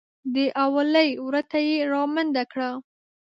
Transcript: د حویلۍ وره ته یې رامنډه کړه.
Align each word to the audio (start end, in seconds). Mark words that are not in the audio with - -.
د 0.33 0.35
حویلۍ 0.61 1.09
وره 1.25 1.41
ته 1.51 1.59
یې 1.67 1.77
رامنډه 1.91 2.43
کړه. 2.51 2.69